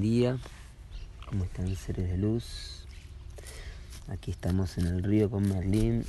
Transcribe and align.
día. 0.00 0.38
¿Cómo 1.28 1.44
están 1.44 1.74
seres 1.76 2.08
de 2.08 2.16
luz? 2.18 2.86
Aquí 4.08 4.30
estamos 4.30 4.78
en 4.78 4.86
el 4.86 5.02
río 5.02 5.30
con 5.30 5.48
Merlín, 5.48 6.04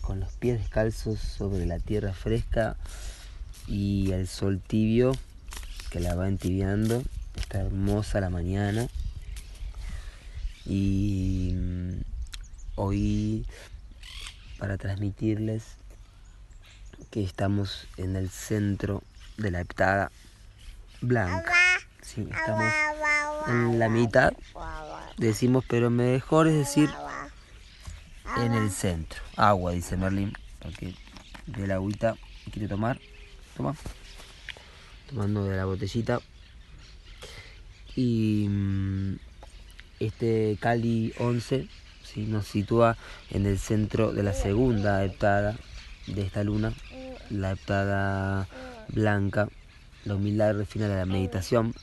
con 0.00 0.20
los 0.20 0.32
pies 0.34 0.60
descalzos 0.60 1.18
sobre 1.18 1.66
la 1.66 1.78
tierra 1.78 2.12
fresca 2.12 2.76
y 3.66 4.12
el 4.12 4.28
sol 4.28 4.60
tibio 4.64 5.12
que 5.90 6.00
la 6.00 6.14
va 6.14 6.28
entibiando. 6.28 7.02
Está 7.36 7.60
hermosa 7.60 8.20
la 8.20 8.30
mañana. 8.30 8.86
Y 10.64 11.54
mm, 11.54 12.00
hoy 12.76 13.46
para 14.58 14.78
transmitirles 14.78 15.64
que 17.10 17.24
estamos 17.24 17.88
en 17.96 18.14
el 18.14 18.30
centro 18.30 19.02
de 19.36 19.50
la 19.50 19.60
heptada 19.60 20.12
blanca. 21.00 21.61
Sí, 22.02 22.26
estamos 22.30 22.72
en 23.48 23.78
la 23.78 23.88
mitad, 23.88 24.32
decimos, 25.16 25.64
pero 25.66 25.88
mejor 25.88 26.48
es 26.48 26.54
decir 26.54 26.90
en 28.36 28.52
el 28.52 28.70
centro. 28.70 29.22
Agua, 29.36 29.72
dice 29.72 29.96
Merlin, 29.96 30.32
porque 30.60 30.94
de 31.46 31.66
la 31.66 31.74
agüita 31.74 32.16
quiere 32.52 32.68
tomar. 32.68 33.00
Toma. 33.56 33.74
Tomando 35.08 35.44
de 35.44 35.56
la 35.56 35.64
botellita. 35.64 36.20
Y 37.94 38.46
mm, 38.48 39.16
este 40.00 40.58
Cali 40.60 41.14
11 41.18 41.68
¿sí? 42.02 42.26
nos 42.26 42.46
sitúa 42.46 42.96
en 43.30 43.46
el 43.46 43.58
centro 43.58 44.12
de 44.12 44.22
la 44.22 44.32
segunda 44.32 45.04
heptada 45.04 45.56
de 46.06 46.22
esta 46.22 46.42
luna, 46.42 46.74
la 47.30 47.52
heptada 47.52 48.48
blanca 48.88 49.48
la 50.04 50.16
humildad 50.16 50.54
refina 50.54 50.88
la 50.88 51.06
meditación. 51.06 51.74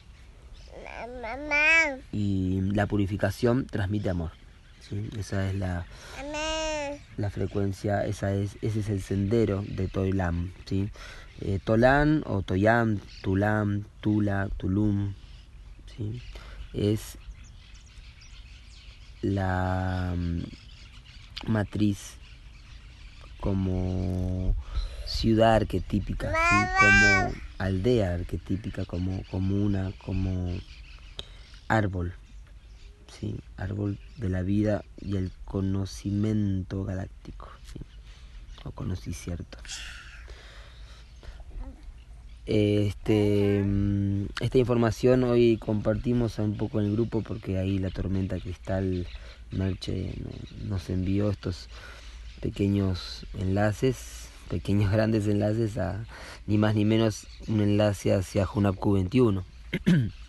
Y 2.11 2.61
la 2.73 2.85
purificación 2.87 3.65
transmite 3.65 4.09
amor. 4.09 4.31
Esa 5.17 5.47
es 5.47 5.55
la, 5.55 5.85
la 7.17 7.29
frecuencia, 7.29 8.05
esa 8.05 8.33
es, 8.33 8.57
ese 8.61 8.79
es 8.79 8.89
el 8.89 9.01
sendero 9.01 9.63
de 9.67 9.87
Toilam. 9.87 10.51
¿sí? 10.65 10.89
Eh, 11.41 11.59
Tolán 11.63 12.23
o 12.25 12.41
Toyam, 12.41 12.99
Tulam, 13.21 13.83
Tula, 14.01 14.49
Tulum. 14.57 15.13
¿sí? 15.95 16.21
Es 16.73 17.17
la 19.21 20.15
mm, 20.17 21.51
matriz 21.51 22.15
como 23.39 24.55
ciudad 25.05 25.55
arquetípica, 25.55 26.33
como 26.79 27.33
aldea 27.57 28.15
arquetípica, 28.15 28.85
como 28.85 29.23
comuna, 29.29 29.91
como 30.03 30.57
árbol, 31.69 32.13
¿sí? 33.07 33.39
árbol 33.55 33.97
de 34.17 34.29
la 34.29 34.41
vida 34.41 34.83
y 34.99 35.15
el 35.15 35.31
conocimiento 35.45 36.83
galáctico, 36.83 37.49
¿sí? 37.71 37.79
o 38.65 38.71
conocimiento. 38.71 39.57
Este, 42.45 43.63
mm, 43.63 44.25
esta 44.41 44.57
información 44.57 45.23
hoy 45.23 45.57
compartimos 45.57 46.39
un 46.39 46.57
poco 46.57 46.79
en 46.81 46.87
el 46.87 46.93
grupo 46.93 47.21
porque 47.21 47.57
ahí 47.57 47.77
la 47.77 47.91
tormenta 47.91 48.39
cristal 48.39 49.07
Merche 49.51 50.15
nos 50.67 50.89
envió 50.89 51.29
estos 51.29 51.69
pequeños 52.41 53.25
enlaces 53.37 54.29
pequeños 54.49 54.91
grandes 54.91 55.27
enlaces 55.27 55.77
a 55.77 56.03
ni 56.47 56.57
más 56.57 56.75
ni 56.75 56.83
menos 56.83 57.27
un 57.47 57.61
enlace 57.61 58.13
hacia 58.13 58.45
Junapq 58.45 58.85
21. 58.85 59.45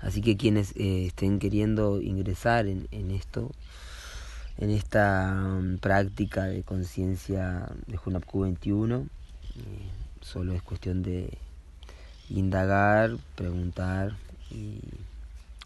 Así 0.00 0.20
que 0.20 0.36
quienes 0.36 0.74
eh, 0.76 1.06
estén 1.06 1.38
queriendo 1.38 2.00
ingresar 2.00 2.66
en, 2.66 3.10
esto, 3.10 3.50
en 4.56 4.70
esta 4.70 5.32
um, 5.58 5.78
práctica 5.78 6.44
de 6.44 6.62
conciencia 6.62 7.68
de 7.86 7.96
Junapq 7.96 8.32
21, 8.32 8.96
eh, 8.96 9.06
solo 10.20 10.52
es 10.54 10.62
cuestión 10.62 11.02
de 11.02 11.36
indagar, 12.30 13.16
preguntar 13.34 14.16
y, 14.50 14.80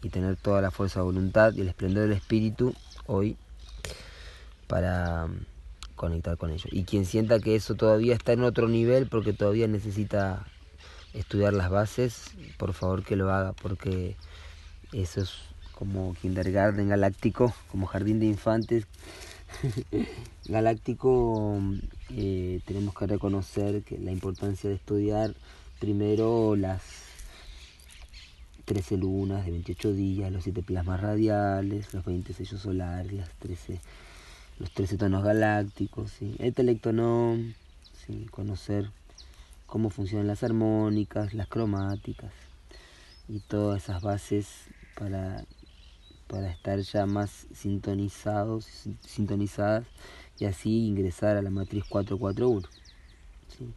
y 0.01 0.09
tener 0.09 0.35
toda 0.35 0.61
la 0.61 0.71
fuerza 0.71 0.99
de 0.99 1.05
voluntad 1.05 1.53
y 1.53 1.61
el 1.61 1.67
esplendor 1.67 2.03
del 2.07 2.17
espíritu 2.17 2.73
hoy 3.05 3.37
para 4.67 5.27
conectar 5.95 6.37
con 6.37 6.49
ellos. 6.49 6.67
Y 6.71 6.85
quien 6.85 7.05
sienta 7.05 7.39
que 7.39 7.55
eso 7.55 7.75
todavía 7.75 8.15
está 8.15 8.33
en 8.33 8.43
otro 8.43 8.67
nivel 8.67 9.07
porque 9.07 9.33
todavía 9.33 9.67
necesita 9.67 10.47
estudiar 11.13 11.53
las 11.53 11.69
bases, 11.69 12.31
por 12.57 12.73
favor 12.73 13.03
que 13.03 13.15
lo 13.15 13.31
haga 13.31 13.53
porque 13.53 14.15
eso 14.91 15.21
es 15.21 15.31
como 15.71 16.13
kindergarten 16.15 16.89
galáctico, 16.89 17.53
como 17.71 17.87
jardín 17.87 18.19
de 18.19 18.27
infantes 18.27 18.85
galáctico, 20.45 21.61
eh, 22.09 22.61
tenemos 22.65 22.95
que 22.95 23.07
reconocer 23.07 23.83
que 23.83 23.97
la 23.97 24.11
importancia 24.11 24.69
de 24.69 24.75
estudiar 24.75 25.35
primero 25.79 26.55
las 26.55 26.81
13 28.65 28.97
lunas 28.97 29.45
de 29.45 29.51
28 29.51 29.93
días, 29.93 30.31
los 30.31 30.43
7 30.43 30.63
plasmas 30.63 31.01
radiales, 31.01 31.93
los 31.93 32.05
20 32.05 32.33
sellos 32.33 32.61
solares, 32.61 33.13
las 33.13 33.29
13 33.39 33.79
los 34.59 34.71
13 34.71 34.97
tonos 34.97 35.23
galácticos, 35.23 36.13
el 36.37 36.53
telectonón, 36.53 37.55
¿sí? 38.05 38.27
conocer 38.29 38.91
cómo 39.73 39.89
funcionan 39.89 40.27
las 40.27 40.43
armónicas, 40.43 41.33
las 41.33 41.47
cromáticas 41.47 42.31
y 43.27 43.39
todas 43.39 43.81
esas 43.81 44.03
bases 44.03 44.47
para, 44.95 45.45
para 46.27 46.51
estar 46.51 46.79
ya 46.81 47.07
más 47.07 47.47
sintonizados, 47.55 48.67
sintonizadas 48.99 49.87
y 50.37 50.45
así 50.45 50.85
ingresar 50.85 51.37
a 51.37 51.41
la 51.41 51.49
matriz 51.49 51.85
441. 51.89 52.67
¿sí? 53.47 53.73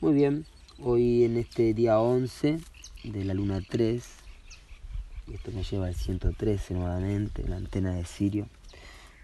Muy 0.00 0.14
bien, 0.14 0.46
hoy 0.78 1.24
en 1.24 1.36
este 1.36 1.74
día 1.74 2.00
11 2.00 2.58
de 3.04 3.24
la 3.26 3.34
luna 3.34 3.60
3, 3.68 4.02
y 5.28 5.34
esto 5.34 5.52
me 5.52 5.62
lleva 5.62 5.88
al 5.88 5.94
113 5.94 6.72
nuevamente, 6.72 7.46
la 7.46 7.56
antena 7.56 7.92
de 7.92 8.06
Sirio 8.06 8.48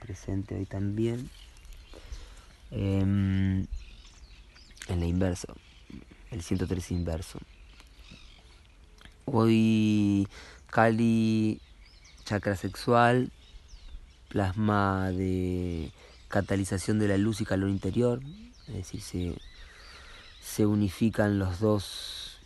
presente 0.00 0.54
hoy 0.54 0.66
también. 0.66 1.30
Em, 2.70 3.66
en 4.88 5.00
la 5.00 5.06
inverso, 5.06 5.54
el 6.30 6.42
103 6.42 6.90
inverso. 6.90 7.38
Hoy 9.24 10.28
Cali, 10.66 11.60
chakra 12.24 12.56
sexual, 12.56 13.30
plasma 14.28 15.10
de 15.10 15.92
catalización 16.28 16.98
de 16.98 17.08
la 17.08 17.18
luz 17.18 17.40
y 17.40 17.44
calor 17.44 17.68
interior, 17.68 18.20
es 18.68 18.74
decir, 18.74 19.00
se, 19.00 19.38
se 20.40 20.66
unifican 20.66 21.38
los 21.38 21.60
dos 21.60 22.38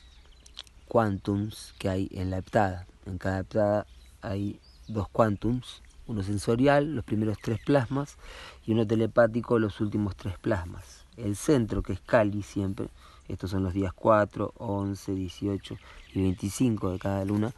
quantums 0.88 1.74
que 1.78 1.88
hay 1.88 2.08
en 2.12 2.30
la 2.30 2.38
heptada. 2.38 2.86
En 3.06 3.18
cada 3.18 3.40
heptada 3.40 3.86
hay 4.22 4.60
dos 4.88 5.08
quantums 5.08 5.82
uno 6.06 6.22
sensorial, 6.22 6.94
los 6.94 7.04
primeros 7.04 7.38
tres 7.42 7.58
plasmas, 7.64 8.16
y 8.64 8.72
uno 8.72 8.86
telepático, 8.86 9.58
los 9.58 9.80
últimos 9.80 10.16
tres 10.16 10.38
plasmas. 10.38 11.05
El 11.16 11.36
centro, 11.36 11.82
que 11.82 11.92
es 11.92 12.00
Cali 12.00 12.42
siempre, 12.42 12.88
estos 13.28 13.50
son 13.50 13.64
los 13.64 13.74
días 13.74 13.92
4, 13.94 14.54
11, 14.56 15.14
18 15.14 15.76
y 16.14 16.22
25 16.22 16.92
de 16.92 16.98
cada 16.98 17.24
luna, 17.24 17.52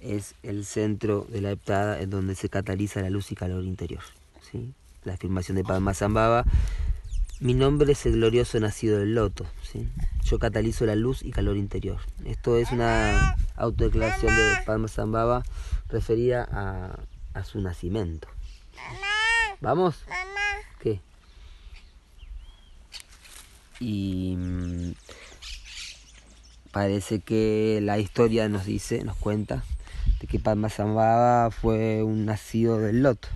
es 0.00 0.34
el 0.42 0.64
centro 0.64 1.26
de 1.30 1.40
la 1.40 1.50
heptada 1.50 2.00
en 2.00 2.10
donde 2.10 2.34
se 2.34 2.48
cataliza 2.48 3.00
la 3.00 3.10
luz 3.10 3.32
y 3.32 3.34
calor 3.34 3.64
interior. 3.64 4.02
¿sí? 4.50 4.72
La 5.04 5.14
afirmación 5.14 5.56
de 5.56 5.64
Padmasambhava, 5.64 6.44
mi 7.40 7.54
nombre 7.54 7.92
es 7.92 8.06
el 8.06 8.12
glorioso 8.12 8.58
nacido 8.60 8.98
del 8.98 9.14
loto. 9.14 9.46
¿sí? 9.62 9.88
Yo 10.24 10.38
catalizo 10.38 10.86
la 10.86 10.94
luz 10.94 11.22
y 11.22 11.30
calor 11.30 11.56
interior. 11.56 11.98
Esto 12.24 12.56
es 12.56 12.72
una 12.72 13.36
autodeclaración 13.56 14.34
de 14.34 14.62
Padmasambhava 14.64 15.42
referida 15.88 16.46
a 16.50 16.98
a 17.36 17.44
su 17.44 17.60
nacimiento. 17.60 18.28
¿Vamos? 19.60 20.02
¿Qué? 20.80 21.00
Y 23.80 24.36
mm, 24.36 24.92
parece 26.70 27.20
que 27.20 27.80
la 27.82 27.98
historia 27.98 28.48
nos 28.48 28.66
dice, 28.66 29.02
nos 29.04 29.16
cuenta, 29.16 29.64
de 30.20 30.26
que 30.26 30.38
Padmasambhava 30.38 31.50
fue 31.50 32.02
un 32.02 32.24
nacido 32.24 32.78
del 32.78 33.02
loto, 33.02 33.28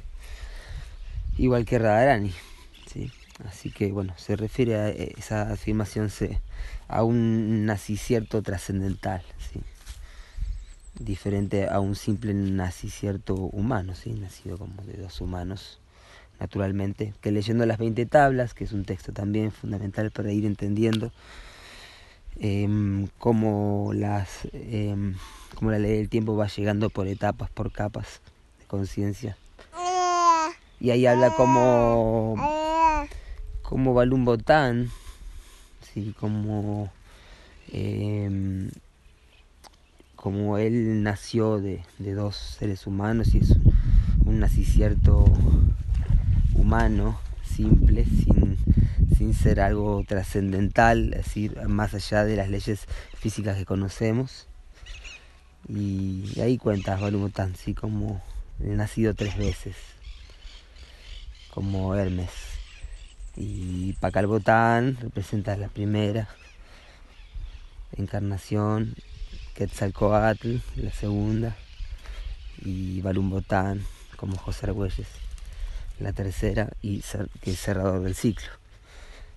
igual 1.39 1.65
que 1.65 1.79
Radharani. 1.79 2.33
¿sí? 2.87 3.11
Así 3.49 3.71
que 3.71 3.93
bueno, 3.93 4.15
se 4.17 4.37
refiere 4.37 4.77
a 4.77 4.89
esa 4.89 5.53
afirmación 5.53 6.11
a 6.89 7.03
un 7.03 7.65
nacicierto 7.67 8.43
trascendental. 8.43 9.23
¿sí? 9.53 9.61
diferente 11.01 11.69
a 11.69 11.81
un 11.81 11.97
simple 11.97 12.35
nacicierto 12.35 13.35
humano, 13.35 13.95
¿sí? 13.95 14.13
nacido 14.13 14.59
como 14.59 14.83
de 14.83 14.95
dos 14.95 15.21
humanos, 15.21 15.81
naturalmente, 16.41 17.13
que 17.21 17.31
leyendo 17.31 17.67
las 17.67 17.79
20 17.79 18.07
tablas, 18.07 18.55
que 18.55 18.65
es 18.65 18.73
un 18.73 18.85
texto 18.85 19.13
también 19.13 19.53
fundamental 19.53 20.11
para 20.11 20.33
ir 20.33 20.47
entendiendo 20.47 21.13
em, 22.39 23.09
cómo, 23.19 23.93
las, 23.95 24.49
em, 24.55 25.15
cómo 25.55 25.71
la 25.71 25.79
ley 25.79 25.99
del 25.99 26.09
tiempo 26.09 26.35
va 26.37 26.49
llegando 26.49 26.89
por 26.89 27.07
etapas, 27.07 27.51
por 27.51 27.71
capas 27.71 28.23
de 28.59 28.65
conciencia. 28.67 29.37
Y 30.81 30.91
ahí 30.91 31.05
habla 31.05 31.31
como, 31.37 32.37
como 33.61 33.93
Balum 33.93 34.25
Botán, 34.25 34.91
¿sí? 35.83 36.15
como, 36.19 36.91
em, 37.71 38.71
como 40.17 40.57
él 40.57 41.03
nació 41.03 41.61
de, 41.61 41.83
de, 41.99 42.15
dos 42.15 42.37
seres 42.37 42.87
humanos 42.87 43.35
y 43.35 43.39
es 43.39 43.55
un 44.25 44.41
nacicierto 44.41 45.27
humano, 46.71 47.19
simple, 47.43 48.05
sin, 48.05 49.35
ser 49.35 49.61
algo 49.61 50.05
trascendental, 50.07 51.15
es 51.15 51.25
decir, 51.25 51.61
más 51.67 51.95
allá 51.95 52.25
de 52.25 52.37
las 52.37 52.49
leyes 52.49 52.87
físicas 53.17 53.57
que 53.57 53.65
conocemos. 53.65 54.47
Y, 55.69 56.41
ahí 56.41 56.59
cuentas 56.59 57.01
Balumotán, 57.01 57.57
sí, 57.57 57.75
como 57.75 58.23
nacido 58.61 59.15
tres 59.15 59.37
veces, 59.37 59.75
como 61.53 61.97
Hermes. 61.97 62.31
Y 63.35 63.95
Pacalbotán 63.95 64.97
representa 65.01 65.57
la 65.57 65.69
primera 65.69 66.29
encarnación, 67.97 68.95
Quetzalcoatl, 69.55 70.59
la 70.77 70.93
segunda, 70.93 71.57
y 72.65 73.01
Balumbotán, 73.01 73.85
como 74.17 74.37
José 74.37 74.67
Argüelles, 74.67 75.09
la 76.01 76.13
tercera, 76.13 76.71
y 76.83 77.03
que 77.43 77.53
es 77.53 77.61
cerrador 77.61 78.03
del 78.03 78.15
ciclo. 78.15 78.49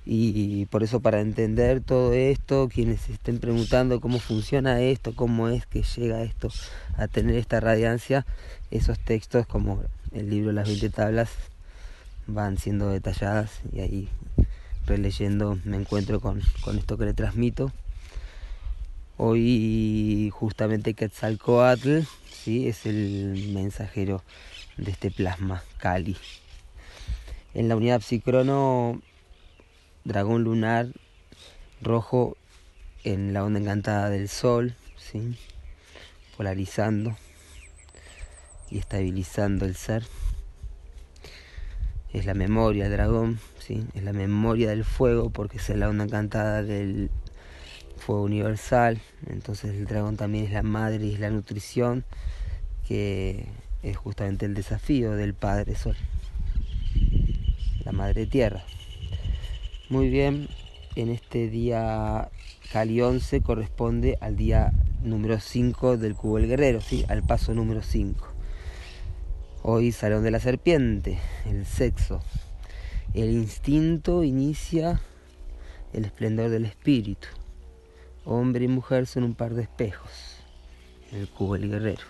Y 0.06 0.66
por 0.66 0.84
eso 0.84 1.00
para 1.00 1.22
entender 1.22 1.80
todo 1.82 2.14
esto, 2.14 2.68
quienes 2.68 3.10
estén 3.10 3.40
preguntando 3.40 4.02
cómo 4.02 4.20
funciona 4.20 4.82
esto, 4.82 5.16
cómo 5.16 5.48
es 5.48 5.66
que 5.66 5.84
llega 5.84 6.24
esto 6.24 6.50
a 6.98 7.08
tener 7.08 7.36
esta 7.36 7.62
radiancia, 7.62 8.26
esos 8.70 9.00
textos 9.00 9.48
como 9.48 9.82
el 10.12 10.30
libro 10.30 10.52
Las 10.52 10.68
20 10.68 10.90
tablas 10.90 11.30
van 12.28 12.58
siendo 12.58 12.90
detalladas 12.90 13.62
y 13.72 13.80
ahí 13.80 14.10
releyendo 14.86 15.58
me 15.64 15.78
encuentro 15.78 16.20
con, 16.20 16.42
con 16.62 16.78
esto 16.78 16.98
que 16.98 17.06
le 17.06 17.14
transmito. 17.14 17.72
Hoy 19.16 20.32
justamente 20.34 20.96
Quetzalcoatl 20.96 22.00
¿sí? 22.30 22.68
es 22.68 22.86
el 22.86 23.52
mensajero 23.54 24.22
de 24.76 24.92
este 24.92 25.12
plasma 25.12 25.64
Cali. 25.78 26.18
En 27.54 27.68
la 27.68 27.76
unidad 27.76 28.02
psicrono 28.02 29.02
dragón 30.04 30.44
lunar 30.44 30.88
rojo 31.82 32.36
en 33.04 33.34
la 33.34 33.44
onda 33.44 33.60
encantada 33.60 34.10
del 34.10 34.28
sol, 34.28 34.76
¿sí? 34.98 35.38
polarizando 36.36 37.16
y 38.70 38.80
estabilizando 38.80 39.66
el 39.66 39.76
ser. 39.76 40.04
Es 42.12 42.26
la 42.26 42.34
memoria 42.34 42.86
del 42.86 42.94
dragón, 42.94 43.40
¿sí? 43.60 43.86
es 43.94 44.04
la 44.04 44.14
memoria 44.14 44.70
del 44.70 44.84
fuego 44.84 45.30
porque 45.30 45.58
es 45.58 45.70
la 45.70 45.90
onda 45.90 46.06
encantada 46.06 46.64
del 46.64 47.12
fuego 47.98 48.24
universal. 48.24 49.00
Entonces 49.28 49.76
el 49.76 49.86
dragón 49.86 50.18
también 50.18 50.46
es 50.46 50.52
la 50.52 50.64
madre 50.64 51.06
y 51.06 51.14
es 51.14 51.20
la 51.20 51.30
nutrición, 51.30 52.04
que 52.88 53.48
es 53.84 53.98
justamente 53.98 54.46
el 54.46 54.54
desafío 54.54 55.12
del 55.12 55.34
Padre 55.34 55.76
Sol, 55.76 55.98
la 57.86 57.92
Madre 57.92 58.26
Tierra. 58.26 58.64
Muy 59.90 60.10
bien, 60.10 60.48
en 60.96 61.10
este 61.10 61.50
día 61.50 62.30
Cali 62.72 63.02
11 63.02 63.42
corresponde 63.42 64.18
al 64.22 64.36
día 64.36 64.72
número 65.04 65.40
5 65.40 65.98
del 65.98 66.16
Cubo 66.16 66.38
del 66.38 66.48
Guerrero, 66.48 66.82
¿sí? 66.82 67.06
al 67.10 67.24
paso 67.24 67.54
número 67.54 67.82
5. 67.82 68.28
Hoy 69.64 69.92
Salón 69.92 70.24
de 70.24 70.32
la 70.32 70.40
Serpiente, 70.40 71.20
el 71.46 71.66
sexo. 71.66 72.22
El 73.14 73.30
instinto 73.30 74.24
inicia 74.24 75.02
el 75.94 76.06
esplendor 76.06 76.50
del 76.50 76.66
espíritu. 76.66 77.28
Hombre 78.26 78.66
y 78.66 78.70
mujer 78.70 79.06
son 79.06 79.24
un 79.24 79.36
par 79.36 79.54
de 79.54 79.64
espejos. 79.64 80.38
El 81.12 81.28
Cubo 81.28 81.54
del 81.54 81.70
Guerrero. 81.70 82.04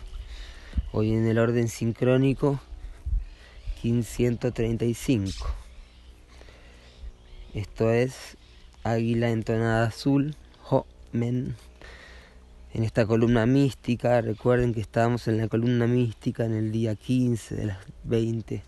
Hoy 0.91 1.13
en 1.13 1.27
el 1.27 1.39
orden 1.39 1.67
sincrónico 1.67 2.59
1535 3.83 5.62
esto 7.53 7.91
es 7.91 8.38
Águila 8.83 9.29
entonada 9.29 9.85
azul, 9.85 10.35
Ho 10.69 10.85
Men. 11.11 11.55
En 12.73 12.83
esta 12.83 13.05
columna 13.05 13.45
mística, 13.45 14.19
recuerden 14.21 14.73
que 14.73 14.81
estábamos 14.81 15.27
en 15.27 15.38
la 15.38 15.47
columna 15.47 15.85
mística 15.85 16.45
en 16.45 16.53
el 16.53 16.71
día 16.71 16.95
15 16.95 17.55
de 17.55 17.65
las 17.67 17.77
20 18.05 18.63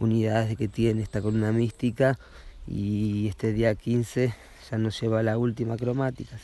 unidades 0.00 0.56
que 0.56 0.66
tiene 0.66 1.02
esta 1.02 1.22
columna 1.22 1.52
mística 1.52 2.18
y 2.66 3.28
este 3.28 3.52
día 3.52 3.74
15 3.74 4.34
ya 4.70 4.78
nos 4.78 5.00
lleva 5.00 5.20
a 5.20 5.22
la 5.22 5.38
última 5.38 5.76
cromática, 5.76 6.36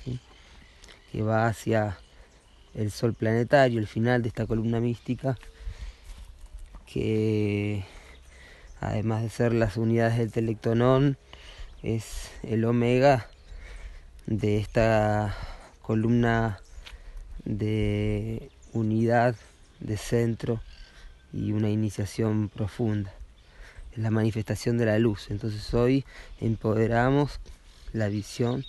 que 1.11 1.23
va 1.23 1.49
hacia 1.49 1.99
el 2.75 2.91
sol 2.93 3.15
planetario, 3.15 3.81
el 3.81 3.87
final 3.87 4.23
de 4.23 4.29
esta 4.29 4.47
columna 4.47 4.79
mística, 4.81 5.37
que 6.87 7.85
además 8.81 9.23
de 9.23 9.31
ser 9.31 9.53
las 9.53 9.77
unidades 9.77 10.19
del 10.19 10.31
telectonón, 10.31 11.17
es 11.83 12.31
el 12.43 12.65
omega 12.65 13.29
de 14.27 14.59
esta 14.59 15.37
columna 15.83 16.61
de 17.45 18.51
unidad, 18.73 19.37
de 19.81 19.97
centro 19.97 20.61
y 21.33 21.53
una 21.53 21.71
iniciación 21.71 22.49
profunda. 22.49 23.13
Es 23.93 23.99
la 23.99 24.11
manifestación 24.11 24.79
de 24.79 24.87
la 24.87 24.99
luz. 24.99 25.31
Entonces 25.31 25.73
hoy 25.75 26.05
empoderamos 26.41 27.41
la 27.93 28.09
visión 28.09 28.65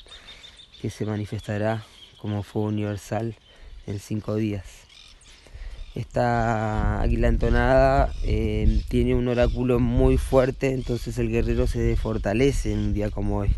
que 0.81 0.89
se 0.89 1.05
manifestará 1.05 1.83
como 2.19 2.43
fuego 2.43 2.67
universal 2.69 3.35
en 3.87 3.99
cinco 3.99 4.35
días. 4.35 4.86
Esta 5.97 7.01
águila 7.01 7.27
entonada 7.27 8.13
eh, 8.21 8.83
tiene 8.87 9.15
un 9.15 9.27
oráculo 9.27 9.79
muy 9.79 10.17
fuerte, 10.17 10.71
entonces 10.71 11.17
el 11.17 11.31
guerrero 11.31 11.65
se 11.65 11.95
fortalece 11.95 12.71
en 12.71 12.79
un 12.79 12.93
día 12.93 13.09
como 13.09 13.39
hoy. 13.39 13.49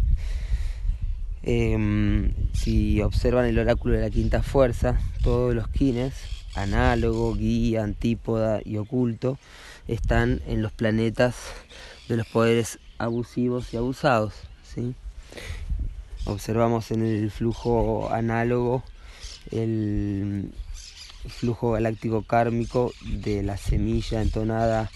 Em, 1.44 2.32
si 2.54 3.02
observan 3.02 3.44
el 3.44 3.60
oráculo 3.60 3.96
de 3.96 4.04
la 4.04 4.10
quinta 4.10 4.42
fuerza, 4.42 5.02
todos 5.22 5.54
los 5.54 5.68
kines, 5.68 6.14
análogo, 6.56 7.36
guía, 7.36 7.84
antípoda 7.84 8.62
y 8.64 8.78
oculto, 8.78 9.38
están 9.90 10.40
en 10.48 10.62
los 10.62 10.72
planetas 10.72 11.36
de 12.08 12.16
los 12.16 12.28
poderes 12.28 12.80
abusivos 13.00 13.74
y 13.74 13.78
abusados. 13.78 14.34
¿sí? 14.64 14.96
Observamos 16.24 16.92
en 16.92 17.06
el 17.06 17.32
flujo 17.32 18.10
análogo 18.14 18.82
el 19.52 20.54
flujo 21.28 21.72
galáctico 21.72 22.24
kármico 22.24 22.94
de 23.02 23.44
la 23.44 23.58
semilla 23.58 24.22
entonada 24.22 24.90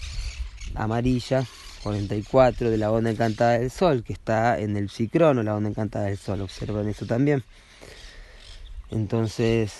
amarilla 0.74 1.44
44 1.82 2.70
de 2.70 2.78
la 2.78 2.90
onda 2.90 3.10
encantada 3.10 3.58
del 3.58 3.70
sol 3.70 4.04
que 4.04 4.14
está 4.14 4.58
en 4.58 4.76
el 4.76 4.88
cicrono 4.88 5.42
la 5.42 5.54
onda 5.54 5.68
encantada 5.68 6.06
del 6.06 6.16
sol. 6.16 6.40
Observan 6.40 6.88
eso 6.88 7.06
también. 7.06 7.44
Entonces 8.90 9.72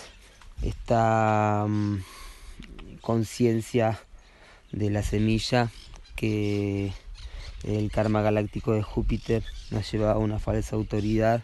esta 0.61 1.65
mm, 1.67 1.97
conciencia 3.01 3.99
de 4.71 4.89
la 4.89 5.03
semilla 5.03 5.71
que 6.15 6.93
el 7.63 7.89
karma 7.91 8.21
galáctico 8.21 8.73
de 8.73 8.83
Júpiter 8.83 9.43
nos 9.71 9.91
lleva 9.91 10.11
a 10.11 10.17
una 10.17 10.39
falsa 10.39 10.75
autoridad 10.75 11.43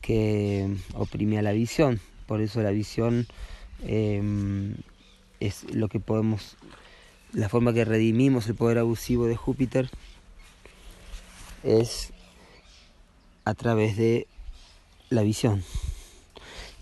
que 0.00 0.74
oprimía 0.94 1.42
la 1.42 1.52
visión. 1.52 2.00
Por 2.26 2.40
eso 2.40 2.62
la 2.62 2.70
visión 2.70 3.26
Em, 3.84 4.76
es 5.40 5.64
lo 5.74 5.88
que 5.88 5.98
podemos, 5.98 6.56
la 7.32 7.48
forma 7.48 7.72
que 7.72 7.84
redimimos 7.84 8.46
el 8.46 8.54
poder 8.54 8.78
abusivo 8.78 9.26
de 9.26 9.34
Júpiter 9.34 9.90
es 11.64 12.12
a 13.44 13.54
través 13.54 13.96
de 13.96 14.28
la 15.10 15.22
visión 15.22 15.64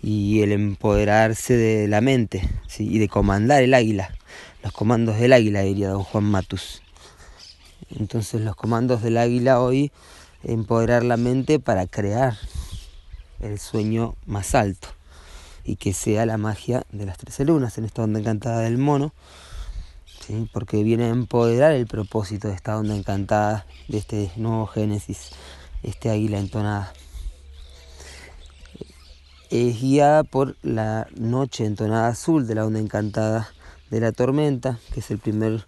y 0.03 0.41
el 0.41 0.51
empoderarse 0.51 1.55
de 1.55 1.87
la 1.87 2.01
mente 2.01 2.47
y 2.77 2.99
de 2.99 3.07
comandar 3.07 3.63
el 3.63 3.73
águila, 3.73 4.15
los 4.63 4.71
comandos 4.71 5.19
del 5.19 5.33
águila, 5.33 5.61
diría 5.61 5.89
don 5.89 6.03
Juan 6.03 6.25
Matus. 6.25 6.83
Entonces 7.99 8.41
los 8.41 8.55
comandos 8.55 9.01
del 9.01 9.17
águila 9.17 9.59
hoy, 9.59 9.91
empoderar 10.43 11.03
la 11.03 11.17
mente 11.17 11.59
para 11.59 11.87
crear 11.87 12.37
el 13.39 13.59
sueño 13.59 14.15
más 14.27 14.53
alto 14.53 14.89
y 15.63 15.75
que 15.75 15.93
sea 15.93 16.25
la 16.25 16.37
magia 16.37 16.83
de 16.91 17.05
las 17.05 17.17
trece 17.17 17.45
lunas 17.45 17.77
en 17.77 17.85
esta 17.85 18.03
onda 18.03 18.19
encantada 18.19 18.59
del 18.59 18.77
mono, 18.77 19.13
¿sí? 20.25 20.49
porque 20.51 20.83
viene 20.83 21.05
a 21.05 21.09
empoderar 21.09 21.73
el 21.73 21.87
propósito 21.87 22.47
de 22.47 22.55
esta 22.55 22.77
onda 22.77 22.95
encantada, 22.95 23.65
de 23.87 23.97
este 23.97 24.31
nuevo 24.37 24.67
Génesis, 24.67 25.31
este 25.83 26.09
águila 26.09 26.39
entonada. 26.39 26.93
es 29.49 29.81
guiada 29.81 30.23
por 30.23 30.55
la 30.63 31.07
noche 31.15 31.65
entonada 31.65 32.07
azul 32.07 32.47
de 32.47 32.55
la 32.55 32.65
onda 32.65 32.79
encantada 32.79 33.49
de 33.89 33.99
la 33.99 34.13
tormenta, 34.13 34.79
que 34.93 35.01
es 35.01 35.11
el 35.11 35.19
primer 35.19 35.65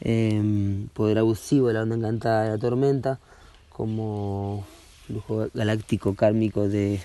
em, 0.00 0.88
poder 0.88 1.18
abusivo 1.18 1.68
de 1.68 1.74
la 1.74 1.82
onda 1.82 1.96
encantada 1.96 2.44
de 2.44 2.50
la 2.50 2.58
tormenta, 2.58 3.20
como 3.68 4.64
flujo 5.06 5.48
galáctico 5.52 6.14
kármico 6.14 6.66
de 6.68 7.00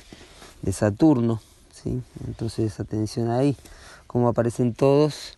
Saturno. 0.71 1.41
Entonces, 1.85 2.79
atención 2.79 3.29
ahí, 3.29 3.55
como 4.07 4.27
aparecen 4.29 4.73
todos 4.73 5.37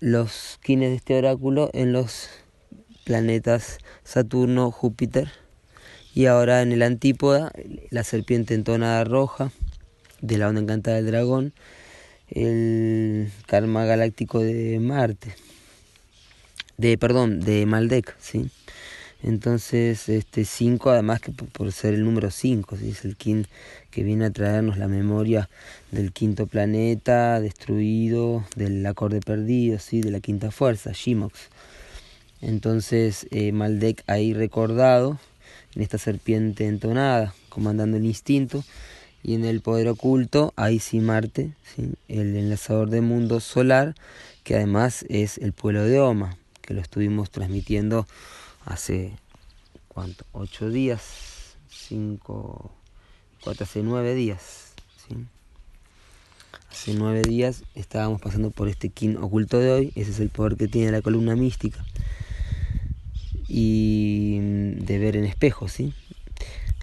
los 0.00 0.58
quines 0.62 0.90
de 0.90 0.96
este 0.96 1.18
oráculo 1.18 1.70
en 1.72 1.92
los 1.92 2.28
planetas 3.04 3.78
Saturno, 4.04 4.70
Júpiter. 4.70 5.30
Y 6.14 6.26
ahora 6.26 6.62
en 6.62 6.72
el 6.72 6.82
antípoda 6.82 7.52
la 7.90 8.02
serpiente 8.02 8.54
entonada 8.54 9.04
roja 9.04 9.52
de 10.20 10.38
la 10.38 10.48
onda 10.48 10.60
encantada 10.60 10.96
del 10.96 11.06
dragón, 11.06 11.52
el 12.28 13.30
karma 13.46 13.84
galáctico 13.84 14.40
de 14.40 14.78
Marte, 14.80 15.34
de 16.76 16.98
perdón, 16.98 17.40
de 17.40 17.66
Maldek, 17.66 18.16
¿sí? 18.18 18.50
Entonces, 19.22 20.08
este 20.08 20.44
5, 20.46 20.90
además 20.90 21.20
que 21.20 21.32
por 21.32 21.72
ser 21.72 21.92
el 21.92 22.04
número 22.04 22.30
5, 22.30 22.76
¿sí? 22.78 22.90
es 22.90 23.04
el 23.04 23.16
kin 23.16 23.46
que 23.90 24.02
viene 24.02 24.24
a 24.24 24.30
traernos 24.30 24.78
la 24.78 24.88
memoria 24.88 25.50
del 25.90 26.12
quinto 26.12 26.46
planeta 26.46 27.38
destruido, 27.40 28.44
del 28.56 28.84
acorde 28.86 29.20
perdido, 29.20 29.78
¿sí? 29.78 30.00
de 30.00 30.10
la 30.10 30.20
quinta 30.20 30.50
fuerza, 30.50 30.92
Shimox. 30.94 31.50
Entonces, 32.40 33.26
eh, 33.30 33.52
Maldek 33.52 34.02
ahí 34.06 34.32
recordado, 34.32 35.20
en 35.74 35.82
esta 35.82 35.98
serpiente 35.98 36.66
entonada, 36.66 37.34
comandando 37.50 37.98
el 37.98 38.06
instinto, 38.06 38.64
y 39.22 39.34
en 39.34 39.44
el 39.44 39.60
poder 39.60 39.88
oculto, 39.88 40.54
ahí 40.56 40.78
sí 40.78 41.00
Marte, 41.00 41.52
el 42.08 42.36
enlazador 42.36 42.88
de 42.88 43.02
mundo 43.02 43.40
solar, 43.40 43.94
que 44.44 44.54
además 44.54 45.04
es 45.10 45.36
el 45.36 45.52
pueblo 45.52 45.84
de 45.84 46.00
Oma, 46.00 46.38
que 46.62 46.72
lo 46.72 46.80
estuvimos 46.80 47.30
transmitiendo 47.30 48.06
hace, 48.64 49.12
¿cuánto? 49.88 50.24
Ocho 50.32 50.70
días, 50.70 51.56
cinco, 51.68 52.72
cuatro, 53.42 53.64
hace 53.64 53.82
nueve 53.82 54.14
días. 54.14 54.66
Hace 56.70 56.94
nueve 56.94 57.22
días 57.22 57.64
estábamos 57.74 58.20
pasando 58.20 58.50
por 58.50 58.68
este 58.68 58.90
kin 58.90 59.16
oculto 59.16 59.58
de 59.58 59.72
hoy, 59.72 59.92
ese 59.96 60.12
es 60.12 60.20
el 60.20 60.30
poder 60.30 60.56
que 60.56 60.68
tiene 60.68 60.92
la 60.92 61.02
columna 61.02 61.34
mística 61.34 61.84
y 63.48 64.38
de 64.76 64.98
ver 64.98 65.16
en 65.16 65.24
espejo, 65.24 65.68
¿sí? 65.68 65.92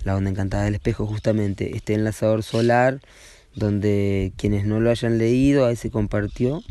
La 0.04 0.18
onda 0.18 0.30
encantada 0.30 0.66
del 0.66 0.76
espejo, 0.76 1.06
justamente 1.06 1.78
este 1.78 1.94
enlazador 1.94 2.44
solar, 2.44 3.00
donde 3.58 4.34
quienes 4.38 4.66
no 4.66 4.80
lo 4.80 4.92
hayan 4.92 5.18
leído, 5.18 5.66
ahí 5.66 5.76
se 5.76 5.90
compartió, 5.90 6.62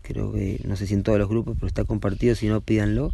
creo 0.00 0.32
que 0.32 0.60
no 0.64 0.76
sé 0.76 0.86
si 0.86 0.94
en 0.94 1.02
todos 1.02 1.18
los 1.18 1.28
grupos, 1.28 1.56
pero 1.56 1.66
está 1.66 1.84
compartido, 1.84 2.34
si 2.34 2.48
no 2.48 2.62
pídanlo, 2.62 3.12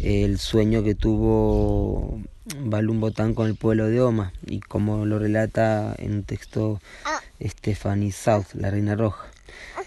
el 0.00 0.38
sueño 0.38 0.82
que 0.82 0.96
tuvo 0.96 2.20
Balum 2.58 3.00
Botán 3.00 3.34
con 3.34 3.46
el 3.46 3.54
pueblo 3.54 3.86
de 3.86 4.00
Oma, 4.00 4.32
y 4.44 4.58
como 4.58 5.06
lo 5.06 5.20
relata 5.20 5.94
en 5.98 6.14
un 6.14 6.22
texto 6.24 6.80
Stephanie 7.40 8.10
South, 8.10 8.46
la 8.54 8.70
Reina 8.70 8.96
Roja. 8.96 9.26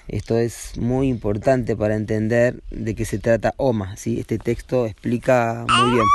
Esto 0.07 0.39
es 0.39 0.77
muy 0.77 1.09
importante 1.09 1.75
para 1.75 1.97
entender 1.97 2.63
de 2.71 2.95
qué 2.95 3.03
se 3.03 3.19
trata 3.19 3.53
Oma. 3.57 3.97
¿sí? 3.97 4.19
Este 4.19 4.39
texto 4.39 4.87
explica 4.87 5.65
muy 5.67 5.93
bien 5.95 6.05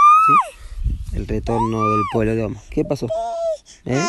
el 1.12 1.28
retorno 1.28 1.88
del 1.90 2.02
pueblo 2.12 2.34
de 2.34 2.44
Oma. 2.44 2.60
¿Qué 2.70 2.84
pasó? 2.84 3.06
¿Eh? 3.84 4.02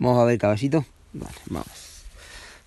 Vamos 0.00 0.20
a 0.20 0.24
ver 0.24 0.38
caballito. 0.38 0.84
Vale, 1.18 1.34
vamos. 1.46 2.04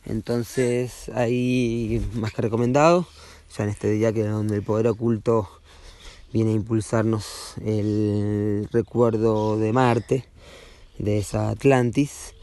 Entonces, 0.06 1.10
ahí 1.16 2.06
más 2.14 2.34
que 2.34 2.42
recomendado, 2.42 3.08
ya 3.56 3.64
en 3.64 3.70
este 3.70 3.90
día 3.92 4.12
que 4.12 4.24
donde 4.24 4.56
el 4.56 4.64
poder 4.64 4.88
oculto 4.88 5.48
viene 6.34 6.52
a 6.52 6.56
impulsarnos 6.56 7.54
el 7.64 8.68
recuerdo 8.72 9.58
de 9.58 9.72
Marte, 9.72 10.26
de 10.98 11.20
esa 11.20 11.50
Atlantis 11.50 12.34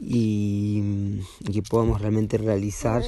y, 0.00 1.20
que 1.52 1.62
podamos 1.62 2.00
realmente 2.00 2.38
realizar 2.38 3.02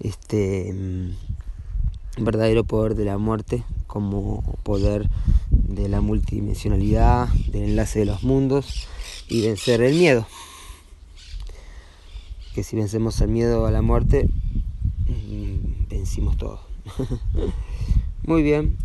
este 0.00 0.72
mm, 0.72 2.24
verdadero 2.24 2.64
poder 2.64 2.96
de 2.96 3.04
la 3.04 3.18
muerte 3.18 3.64
como 3.86 4.42
poder 4.64 5.08
de 5.50 5.88
la 5.88 6.00
multidimensionalidad, 6.00 7.28
del 7.52 7.62
enlace 7.62 8.00
de 8.00 8.06
los 8.06 8.24
mundos 8.24 8.88
y 9.28 9.42
vencer 9.42 9.82
el 9.82 9.94
miedo. 9.94 10.26
Que 12.54 12.62
si 12.62 12.76
vencemos 12.76 13.20
el 13.20 13.28
miedo 13.28 13.66
a 13.66 13.70
la 13.70 13.82
muerte, 13.82 14.28
mm, 15.06 15.88
vencimos 15.88 16.36
todo. 16.36 16.60
Muy 18.24 18.42
bien. 18.42 18.76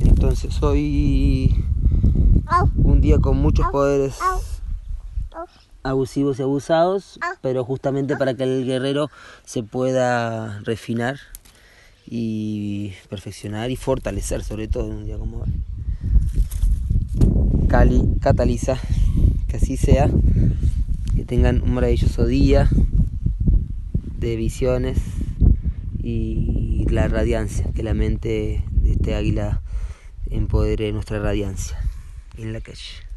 Entonces 0.00 0.62
hoy 0.62 1.64
un 2.76 3.00
día 3.00 3.18
con 3.18 3.36
muchos 3.36 3.66
poderes 3.68 4.18
abusivos 5.82 6.38
y 6.38 6.42
abusados, 6.42 7.18
pero 7.40 7.64
justamente 7.64 8.16
para 8.16 8.34
que 8.34 8.44
el 8.44 8.64
guerrero 8.64 9.10
se 9.44 9.62
pueda 9.62 10.60
refinar 10.60 11.18
y 12.06 12.92
perfeccionar 13.08 13.70
y 13.70 13.76
fortalecer, 13.76 14.42
sobre 14.42 14.68
todo 14.68 14.86
en 14.90 14.96
un 14.96 15.06
día 15.06 15.18
como 15.18 15.38
hoy. 15.38 15.52
Cali 17.68 18.02
cataliza, 18.20 18.76
que 19.46 19.56
así 19.56 19.76
sea, 19.76 20.10
que 21.20 21.26
tengan 21.26 21.60
un 21.60 21.74
maravilloso 21.74 22.24
día 22.24 22.70
de 24.16 24.36
visiones 24.36 24.96
y 26.02 26.86
la 26.88 27.08
radiancia, 27.08 27.70
que 27.74 27.82
la 27.82 27.92
mente 27.92 28.64
de 28.70 28.92
este 28.92 29.14
águila 29.14 29.60
empodere 30.30 30.90
nuestra 30.92 31.18
radiancia 31.18 31.76
en 32.38 32.54
la 32.54 32.62
calle. 32.62 33.09